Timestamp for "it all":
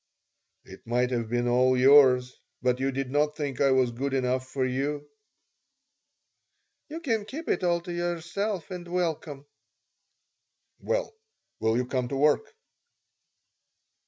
7.47-7.81